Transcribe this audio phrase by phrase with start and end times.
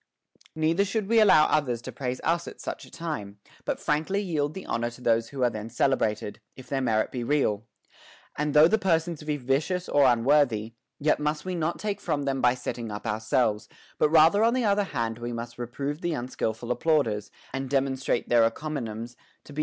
[0.55, 4.55] Neither should we allow others to praise us at such a time, but frankly yield
[4.55, 7.67] the honor to those who are then celebrated, if their merit be real;
[8.35, 12.41] and though the persons be vicious or unworthy, yet must we not take from them
[12.41, 13.69] by setting up ourselves;
[13.99, 18.27] but rather on the other hand we must reprove the unskil ful applauders, and demonstrate
[18.27, 19.57] their encomiums to be WITHOUT BEING ENVIED.